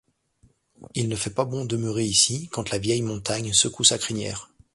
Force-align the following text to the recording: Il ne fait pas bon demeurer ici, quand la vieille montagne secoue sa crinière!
Il 0.95 1.09
ne 1.09 1.15
fait 1.15 1.29
pas 1.35 1.45
bon 1.45 1.63
demeurer 1.63 2.03
ici, 2.03 2.47
quand 2.51 2.71
la 2.71 2.79
vieille 2.79 3.03
montagne 3.03 3.53
secoue 3.53 3.83
sa 3.83 3.99
crinière! 3.99 4.49